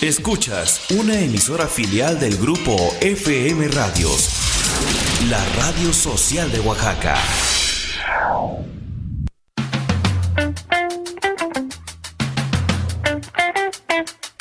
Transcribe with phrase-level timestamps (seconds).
[0.00, 4.28] Escuchas una emisora filial del grupo FM Radios,
[5.30, 7.16] la radio social de Oaxaca.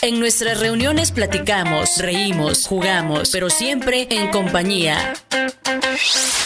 [0.01, 5.13] En nuestras reuniones platicamos, reímos, jugamos, pero siempre en compañía.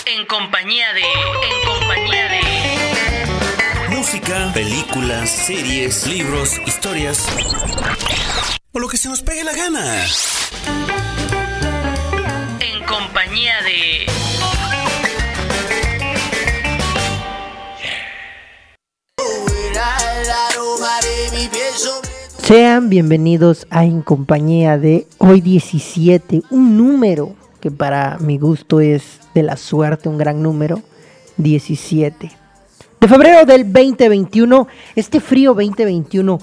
[0.05, 1.01] En compañía de...
[1.01, 3.95] En compañía de...
[3.95, 7.25] Música, películas, series, libros, historias.
[8.77, 10.05] O lo que se nos pegue la gana.
[12.59, 14.05] En compañía de...
[22.43, 29.21] Sean bienvenidos a En Compañía de hoy 17, un número que para mi gusto es
[29.33, 30.83] de la suerte, un gran número,
[31.37, 32.31] 17.
[33.01, 36.37] De febrero del 2021, este frío 2021,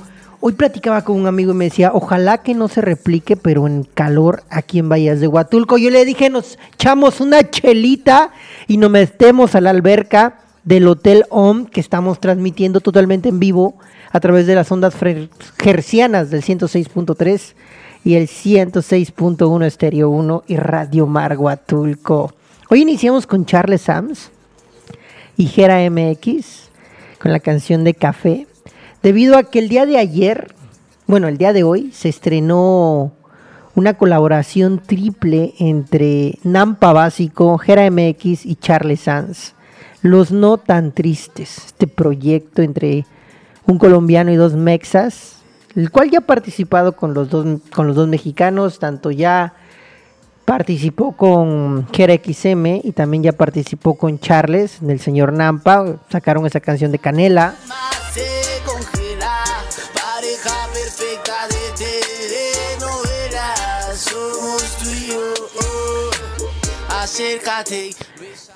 [0.46, 3.84] hoy platicaba con un amigo y me decía, ojalá que no se replique, pero en
[3.84, 5.78] calor aquí en Valles de Huatulco.
[5.78, 8.30] Yo le dije, nos echamos una chelita
[8.66, 13.76] y nos metemos a la alberca del Hotel OM que estamos transmitiendo totalmente en vivo
[14.12, 14.94] a través de las ondas
[15.56, 17.54] gercianas del 106.3
[18.04, 22.34] y el 106.1 Estéreo 1 y Radio Marguatulco.
[22.68, 24.30] Hoy iniciamos con Charles Sams
[25.38, 26.68] y Gera MX
[27.18, 28.46] con la canción de Café,
[29.04, 30.54] debido a que el día de ayer,
[31.06, 33.12] bueno, el día de hoy, se estrenó
[33.74, 39.52] una colaboración triple entre Nampa Básico, Gera MX y Charles Sanz.
[40.00, 43.04] Los No Tan Tristes, este proyecto entre
[43.66, 45.36] un colombiano y dos mexas,
[45.76, 49.54] el cual ya ha participado con los dos, con los dos mexicanos, tanto ya
[50.46, 56.60] participó con Jera XM y también ya participó con Charles, del señor Nampa, sacaron esa
[56.60, 57.54] canción de Canela.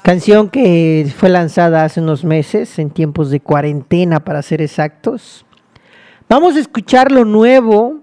[0.02, 5.44] Canción que fue lanzada hace unos meses, en tiempos de cuarentena para ser exactos.
[6.28, 8.00] Vamos a escuchar lo nuevo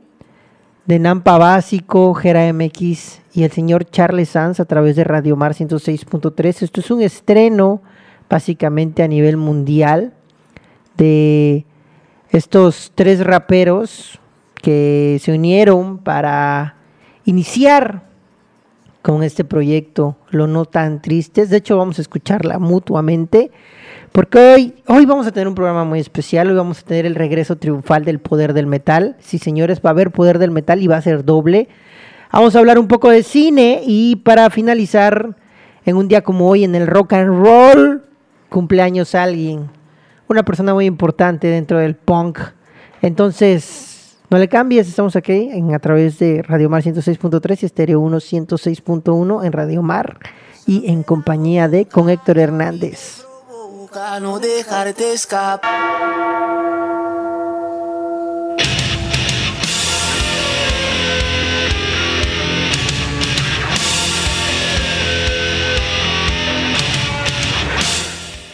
[0.86, 5.54] de Nampa Básico, Gera MX y el señor Charles Sanz a través de Radio Mar
[5.54, 6.62] 106.3.
[6.62, 7.82] Esto es un estreno
[8.30, 10.14] básicamente a nivel mundial
[10.96, 11.66] de
[12.30, 14.20] estos tres raperos
[14.56, 16.78] que se unieron para
[17.26, 18.15] iniciar
[19.06, 21.52] con este proyecto, lo no tan tristes.
[21.52, 23.52] De hecho, vamos a escucharla mutuamente,
[24.12, 26.50] porque hoy, hoy vamos a tener un programa muy especial.
[26.50, 29.16] Hoy vamos a tener el regreso triunfal del poder del metal.
[29.20, 31.70] Sí, señores, va a haber poder del metal y va a ser doble.
[32.32, 35.36] Vamos a hablar un poco de cine y para finalizar,
[35.86, 38.06] en un día como hoy, en el rock and roll,
[38.50, 39.70] cumpleaños alguien,
[40.28, 42.40] una persona muy importante dentro del punk.
[43.04, 43.95] Entonces,
[44.30, 48.18] no le cambies, estamos aquí en, a través de Radio Mar 106.3 y Estéreo 1
[48.18, 50.20] 106.1 en Radio Mar
[50.66, 53.24] y en compañía de con Héctor Hernández.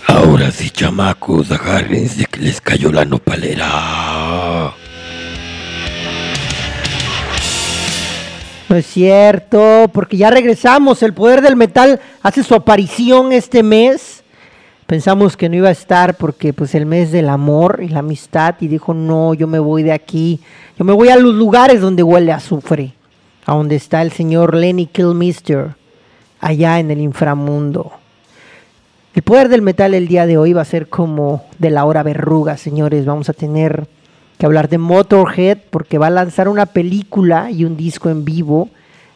[0.08, 4.11] Ahora sí, chamacos, agárrense que les cayó la nopalera.
[8.72, 11.04] No es cierto, porque ya regresamos.
[11.04, 14.24] El poder del metal hace su aparición este mes.
[14.86, 18.56] Pensamos que no iba a estar porque pues el mes del amor y la amistad
[18.62, 20.40] y dijo, "No, yo me voy de aquí.
[20.80, 22.94] Yo me voy a los lugares donde huele a azufre,
[23.46, 25.76] a donde está el señor Lenny Kilmister,
[26.40, 27.92] allá en el inframundo."
[29.14, 32.04] El poder del metal el día de hoy va a ser como de la hora
[32.04, 33.04] verruga, señores.
[33.04, 33.86] Vamos a tener
[34.42, 38.70] que hablar de Motorhead porque va a lanzar una película y un disco en vivo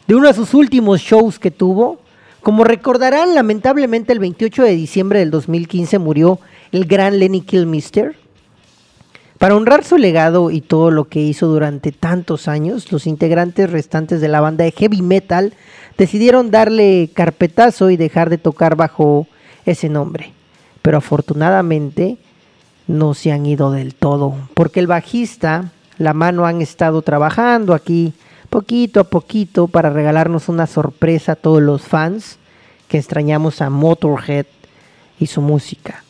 [0.06, 1.98] de uno de sus últimos shows que tuvo.
[2.42, 6.38] Como recordarán, lamentablemente el 28 de diciembre del 2015 murió
[6.70, 8.14] el gran Lenny Kilmister.
[9.38, 14.20] Para honrar su legado y todo lo que hizo durante tantos años, los integrantes restantes
[14.20, 15.54] de la banda de heavy metal
[15.98, 19.26] decidieron darle carpetazo y dejar de tocar bajo
[19.64, 20.32] ese nombre.
[20.82, 22.16] Pero afortunadamente,
[22.86, 28.14] no se han ido del todo, porque el bajista, la mano han estado trabajando aquí
[28.50, 32.38] poquito a poquito para regalarnos una sorpresa a todos los fans
[32.88, 34.46] que extrañamos a Motorhead
[35.18, 36.04] y su música.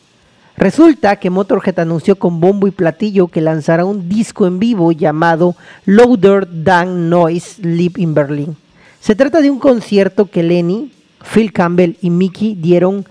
[0.55, 5.55] Resulta que Motorhead anunció con bombo y platillo que lanzará un disco en vivo llamado
[5.85, 8.57] Louder Than Noise Live in Berlin.
[8.99, 10.91] Se trata de un concierto que Lenny,
[11.31, 13.05] Phil Campbell y Mickey dieron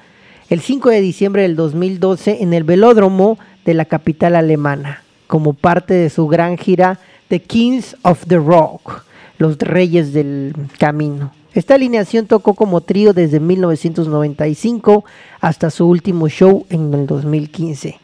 [0.48, 5.92] el 5 de diciembre del 2012 en el velódromo de la capital alemana, como parte
[5.92, 6.98] de su gran gira
[7.28, 9.04] The Kings of the Rock.
[9.38, 11.30] los reyes del camino.
[11.52, 15.04] Esta alineación tocó como trío desde 1995
[15.40, 17.98] hasta su último show en el 2015.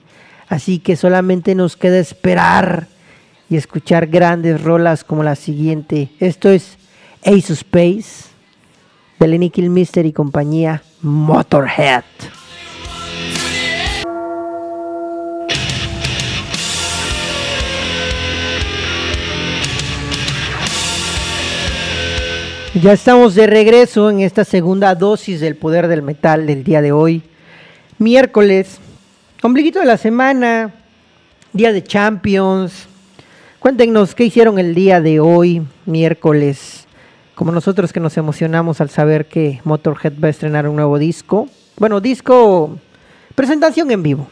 [0.48, 2.86] Así que solamente nos queda esperar
[3.48, 6.10] y escuchar grandes rolas como la siguiente.
[6.20, 6.76] Esto es
[7.24, 8.28] Ace of Space
[9.18, 12.04] de Lenny Kilmister y compañía Motorhead.
[22.80, 26.90] Ya estamos de regreso en esta segunda dosis del poder del metal del día de
[26.90, 27.22] hoy.
[27.98, 28.78] Miércoles,
[29.42, 30.72] ombliguito de la semana,
[31.52, 32.88] día de Champions.
[33.58, 36.86] Cuéntenos qué hicieron el día de hoy, miércoles.
[37.34, 41.48] Como nosotros que nos emocionamos al saber que Motorhead va a estrenar un nuevo disco.
[41.76, 42.78] Bueno, disco,
[43.34, 44.28] presentación en vivo.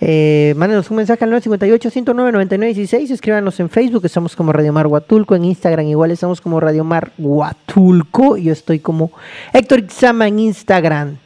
[0.00, 3.10] Eh, mándenos un mensaje al 958-109-9916.
[3.10, 5.34] Escríbanos en Facebook, estamos como Radio Mar Huatulco.
[5.34, 8.36] En Instagram, igual estamos como Radio Mar Huatulco.
[8.36, 9.10] Yo estoy como
[9.52, 11.16] Héctor Ixama en Instagram.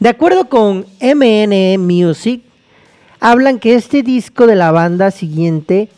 [0.00, 2.42] De acuerdo con MNE Music,
[3.20, 5.88] hablan que este disco de la banda siguiente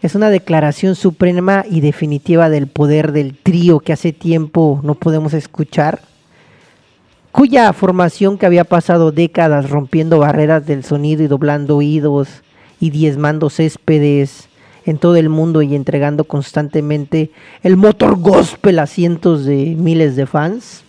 [0.00, 5.34] es una declaración suprema y definitiva del poder del trío que hace tiempo no podemos
[5.34, 6.00] escuchar
[7.32, 12.28] cuya formación que había pasado décadas rompiendo barreras del sonido y doblando oídos
[12.80, 14.48] y diezmando céspedes
[14.84, 17.30] en todo el mundo y entregando constantemente
[17.62, 20.84] el motor gospel a cientos de miles de fans.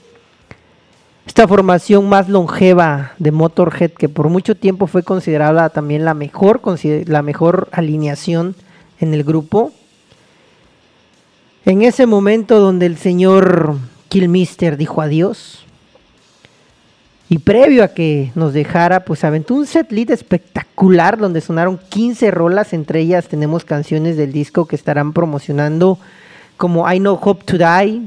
[1.25, 6.61] Esta formación más longeva de Motorhead, que por mucho tiempo fue considerada también la mejor,
[7.05, 8.55] la mejor alineación
[8.99, 9.71] en el grupo.
[11.63, 13.77] En ese momento donde el señor
[14.09, 15.65] Killmister dijo adiós,
[17.31, 22.29] y previo a que nos dejara, pues aventó un set lead espectacular donde sonaron 15
[22.29, 25.97] rolas, entre ellas tenemos canciones del disco que estarán promocionando
[26.57, 28.01] como I Know Hope to Die,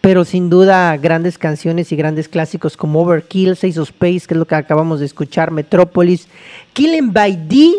[0.00, 4.38] pero sin duda grandes canciones y grandes clásicos como Overkill, Seis of Space, que es
[4.38, 6.28] lo que acabamos de escuchar, Metropolis,
[6.74, 7.72] Killing by D,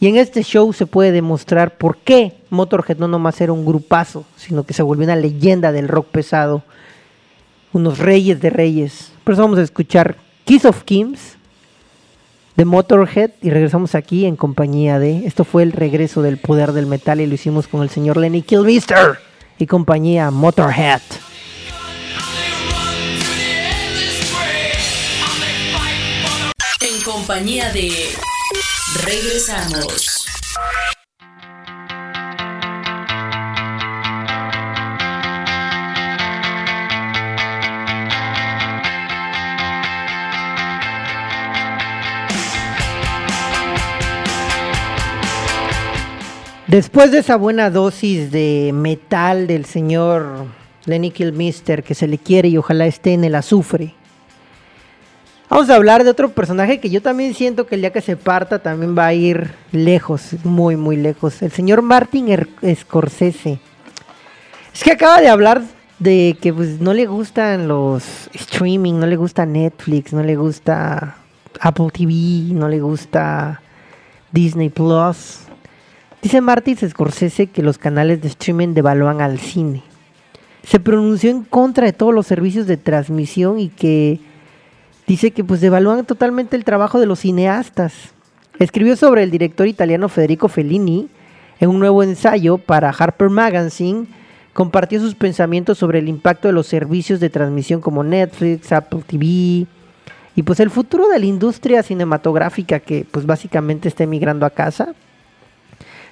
[0.00, 4.24] y en este show se puede demostrar por qué Motorhead no nomás era un grupazo,
[4.34, 6.64] sino que se volvió una leyenda del rock pesado,
[7.72, 9.13] unos reyes de reyes.
[9.24, 11.36] Por eso vamos a escuchar Kiss of Kings
[12.56, 15.26] de Motorhead y regresamos aquí en compañía de.
[15.26, 18.42] Esto fue el regreso del poder del metal y lo hicimos con el señor Lenny
[18.42, 19.18] Kilmister
[19.58, 21.00] y compañía Motorhead.
[26.80, 27.90] En compañía de.
[29.04, 30.23] Regresamos.
[46.66, 50.46] Después de esa buena dosis de metal del señor
[50.86, 53.92] Lenny Kilmister que se le quiere y ojalá esté en el azufre,
[55.50, 58.16] vamos a hablar de otro personaje que yo también siento que el día que se
[58.16, 61.42] parta también va a ir lejos, muy, muy lejos.
[61.42, 63.58] El señor Martin er-, Scorsese.
[64.72, 65.60] Es que acaba de hablar
[65.98, 71.18] de que pues, no le gustan los streaming, no le gusta Netflix, no le gusta
[71.60, 73.60] Apple TV, no le gusta
[74.32, 75.44] Disney Plus
[76.24, 79.82] Dice Martin Scorsese que los canales de streaming devalúan al cine.
[80.62, 84.20] Se pronunció en contra de todos los servicios de transmisión y que
[85.06, 88.14] dice que pues devalúan totalmente el trabajo de los cineastas.
[88.58, 91.10] Escribió sobre el director italiano Federico Fellini
[91.60, 94.06] en un nuevo ensayo para Harper Magazine.
[94.54, 99.66] Compartió sus pensamientos sobre el impacto de los servicios de transmisión como Netflix, Apple TV
[100.36, 104.94] y pues el futuro de la industria cinematográfica que pues básicamente está emigrando a casa.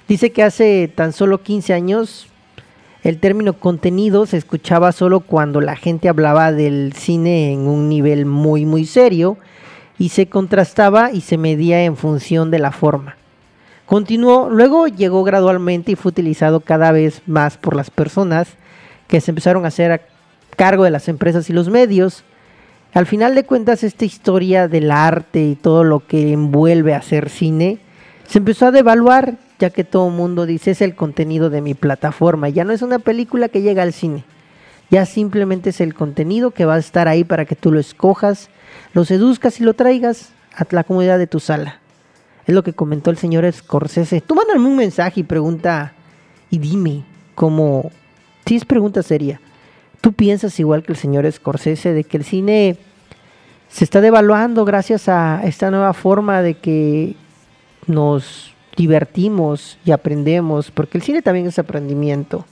[0.07, 2.27] Dice que hace tan solo 15 años
[3.03, 8.25] el término contenido se escuchaba solo cuando la gente hablaba del cine en un nivel
[8.25, 9.37] muy muy serio
[9.97, 13.17] y se contrastaba y se medía en función de la forma.
[13.85, 18.47] Continuó, luego llegó gradualmente y fue utilizado cada vez más por las personas
[19.07, 20.01] que se empezaron a hacer a
[20.55, 22.23] cargo de las empresas y los medios.
[22.93, 27.79] Al final de cuentas, esta historia del arte y todo lo que envuelve hacer cine
[28.27, 31.73] se empezó a devaluar ya que todo el mundo dice es el contenido de mi
[31.73, 32.49] plataforma.
[32.49, 34.25] Ya no es una película que llega al cine.
[34.91, 38.49] Ya simplemente es el contenido que va a estar ahí para que tú lo escojas,
[38.93, 41.79] lo seduzcas y lo traigas a la comodidad de tu sala.
[42.45, 44.19] Es lo que comentó el señor Scorsese.
[44.19, 45.93] Tú mándame un mensaje y pregunta
[46.49, 47.89] y dime cómo...
[48.45, 49.39] Si es pregunta seria.
[50.01, 52.75] ¿Tú piensas igual que el señor Scorsese de que el cine
[53.69, 57.15] se está devaluando gracias a esta nueva forma de que
[57.87, 62.45] nos divertimos y aprendemos, porque el cine también es aprendimiento.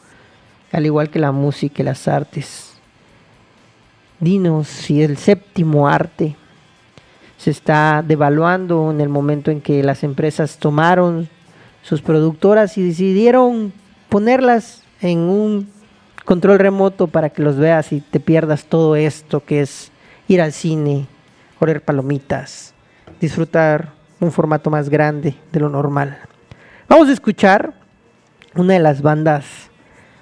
[0.71, 2.71] al igual que la música y las artes.
[4.21, 6.37] Dinos si el séptimo arte
[7.37, 11.27] se está devaluando en el momento en que las empresas tomaron
[11.81, 13.73] sus productoras y decidieron
[14.07, 15.69] ponerlas en un
[16.23, 19.91] control remoto para que los veas y te pierdas todo esto que es
[20.27, 21.07] ir al cine,
[21.59, 22.73] oler palomitas,
[23.19, 26.17] disfrutar un formato más grande de lo normal.
[26.87, 27.73] Vamos a escuchar
[28.55, 29.45] una de las bandas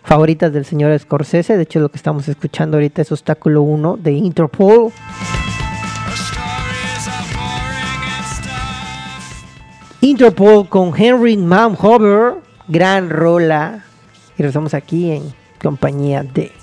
[0.03, 4.13] favoritas del señor Scorsese, de hecho lo que estamos escuchando ahorita es Obstáculo 1 de
[4.13, 4.91] Interpol.
[10.01, 12.35] Interpol con Henry Manhover,
[12.67, 13.83] gran rola.
[14.37, 16.58] Y regresamos aquí en compañía de.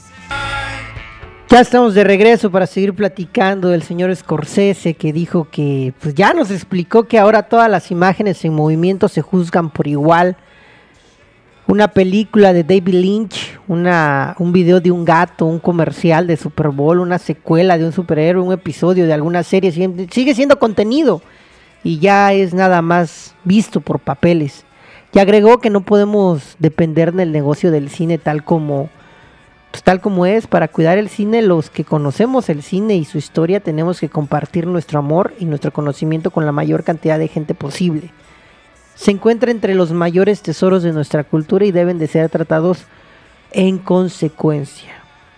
[1.48, 6.32] Ya estamos de regreso para seguir platicando del señor Scorsese que dijo que pues ya
[6.32, 10.36] nos explicó que ahora todas las imágenes en movimiento se juzgan por igual.
[11.68, 16.70] Una película de David Lynch, una, un video de un gato, un comercial de Super
[16.70, 21.22] Bowl, una secuela de un superhéroe, un episodio de alguna serie, sigue siendo contenido
[21.84, 24.64] y ya es nada más visto por papeles.
[25.12, 28.90] Y agregó que no podemos depender del negocio del cine tal como
[29.70, 30.46] pues, tal como es.
[30.46, 34.66] Para cuidar el cine, los que conocemos el cine y su historia tenemos que compartir
[34.66, 38.10] nuestro amor y nuestro conocimiento con la mayor cantidad de gente posible.
[38.94, 42.84] Se encuentra entre los mayores tesoros de nuestra cultura y deben de ser tratados
[43.52, 44.92] en consecuencia.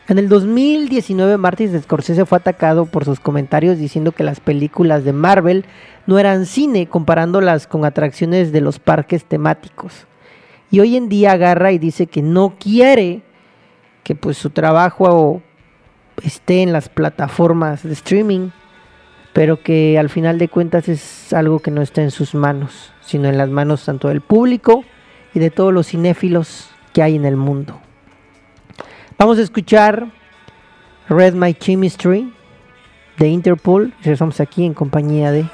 [0.08, 5.12] En el 2019 Martin Scorsese fue atacado por sus comentarios diciendo que las películas de
[5.12, 5.66] Marvel
[6.06, 10.06] no eran cine comparándolas con atracciones de los parques temáticos.
[10.70, 13.22] Y hoy en día agarra y dice que no quiere
[14.08, 15.42] que pues su trabajo
[16.22, 18.48] esté en las plataformas de streaming,
[19.34, 23.28] pero que al final de cuentas es algo que no está en sus manos, sino
[23.28, 24.82] en las manos tanto del público
[25.34, 27.78] y de todos los cinéfilos que hay en el mundo.
[29.18, 30.10] Vamos a escuchar
[31.10, 32.32] Red My Chemistry
[33.18, 33.92] de Interpol.
[34.00, 35.44] Regresamos aquí en compañía de.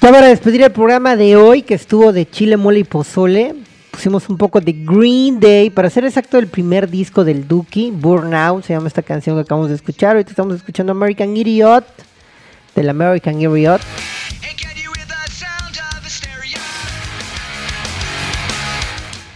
[0.00, 3.56] Ya para despedir el programa de hoy, que estuvo de Chile, Mole y Pozole,
[3.90, 8.62] pusimos un poco de Green Day, para ser exacto el primer disco del Dookie, Burnout,
[8.62, 10.12] se llama esta canción que acabamos de escuchar.
[10.12, 11.84] Ahorita estamos escuchando American Idiot,
[12.76, 13.80] del American Idiot.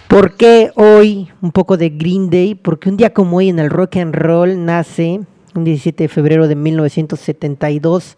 [0.07, 2.54] ¿Por qué hoy un poco de Green Day?
[2.54, 5.23] Porque un día como hoy en el rock and roll nace,
[5.54, 8.16] un 17 de febrero de 1972,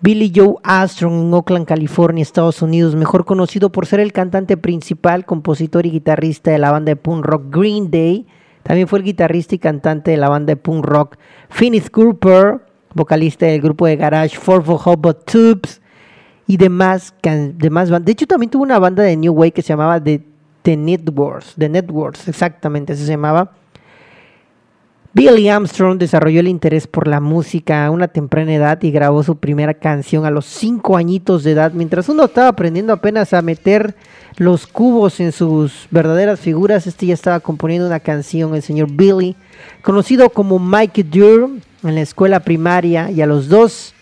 [0.00, 5.24] Billy Joe Armstrong en Oakland, California, Estados Unidos, mejor conocido por ser el cantante principal,
[5.24, 8.26] compositor y guitarrista de la banda de punk rock Green Day.
[8.62, 11.16] También fue el guitarrista y cantante de la banda de punk rock
[11.48, 12.60] Phineas Cooper,
[12.94, 15.80] vocalista del grupo de garage Four for Hobot Tubes
[16.46, 18.06] y demás, demás bandas.
[18.06, 20.22] De hecho, también tuvo una banda de New Way que se llamaba The
[20.66, 23.52] The Networks, The Networks, exactamente, así se llamaba.
[25.16, 29.36] Billy Armstrong desarrolló el interés por la música a una temprana edad y grabó su
[29.36, 33.94] primera canción a los cinco añitos de edad, mientras uno estaba aprendiendo apenas a meter
[34.36, 39.36] los cubos en sus verdaderas figuras, este ya estaba componiendo una canción, el señor Billy,
[39.80, 41.48] conocido como Mike Durr
[41.82, 43.94] en la escuela primaria y a los dos,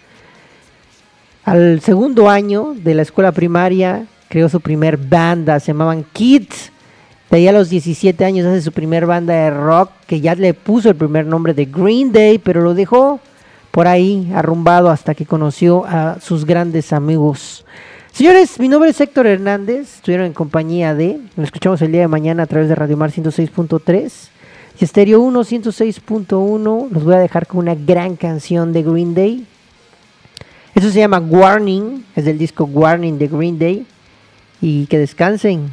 [1.44, 6.72] al segundo año de la escuela primaria, creó su primer banda, se llamaban Kids.
[7.34, 10.54] De ahí a los 17 años hace su primer banda de rock, que ya le
[10.54, 13.18] puso el primer nombre de Green Day, pero lo dejó
[13.72, 17.64] por ahí arrumbado hasta que conoció a sus grandes amigos.
[18.12, 22.06] Señores, mi nombre es Héctor Hernández, estuvieron en compañía de, lo escuchamos el día de
[22.06, 24.12] mañana a través de Radio Mar 106.3
[24.78, 26.88] y Estéreo 1 106.1.
[26.88, 29.44] Los voy a dejar con una gran canción de Green Day.
[30.72, 33.84] Eso se llama Warning, es del disco Warning de Green Day
[34.60, 35.72] y que descansen.